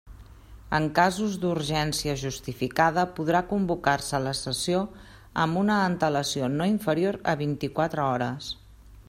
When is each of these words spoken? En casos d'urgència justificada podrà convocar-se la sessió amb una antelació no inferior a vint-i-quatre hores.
En 0.75 0.85
casos 0.99 1.33
d'urgència 1.43 2.15
justificada 2.21 3.03
podrà 3.19 3.41
convocar-se 3.53 4.23
la 4.29 4.33
sessió 4.41 4.81
amb 5.45 5.61
una 5.65 5.77
antelació 5.93 6.51
no 6.59 6.71
inferior 6.75 7.21
a 7.35 7.39
vint-i-quatre 7.45 8.09
hores. 8.11 8.51